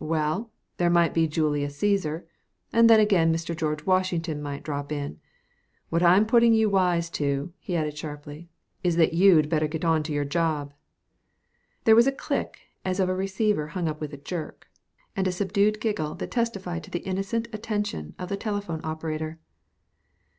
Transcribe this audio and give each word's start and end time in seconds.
"Well, 0.00 0.50
there 0.76 0.90
might 0.90 1.14
be 1.14 1.26
Mr. 1.26 1.30
Julius 1.30 1.78
Caesar, 1.78 2.26
and 2.74 2.90
then 2.90 3.00
again 3.00 3.32
Mr. 3.32 3.56
George 3.56 3.86
Washington 3.86 4.42
might 4.42 4.62
drop 4.62 4.92
in. 4.92 5.18
What 5.88 6.02
I'm 6.02 6.26
putting 6.26 6.52
you 6.52 6.68
wise 6.68 7.08
to," 7.12 7.54
he 7.58 7.74
added 7.74 7.96
sharply, 7.96 8.50
"is 8.84 8.96
that 8.96 9.14
you'd 9.14 9.48
better 9.48 9.66
get 9.66 9.86
on 9.86 10.02
to 10.02 10.12
your 10.12 10.26
job." 10.26 10.74
There 11.84 11.96
was 11.96 12.06
a 12.06 12.12
click 12.12 12.68
as 12.84 13.00
of 13.00 13.08
a 13.08 13.14
receiver 13.14 13.68
hung 13.68 13.88
up 13.88 13.98
with 13.98 14.12
a 14.12 14.18
jerk, 14.18 14.68
and 15.16 15.26
a 15.26 15.32
subdued 15.32 15.80
giggle 15.80 16.14
that 16.16 16.32
testified 16.32 16.84
to 16.84 16.90
the 16.90 17.06
innocent 17.06 17.48
attention 17.50 18.14
of 18.18 18.28
the 18.28 18.36
telephone 18.36 18.82
operator. 18.84 19.38